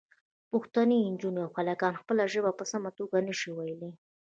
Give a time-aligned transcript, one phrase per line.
[0.51, 3.91] پښتنې نجونې او هلکان خپله ژبه په سمه توګه نه شي ویلی.